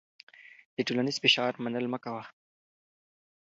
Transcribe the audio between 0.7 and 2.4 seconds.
د ټولنیز فشار منل مه کوه.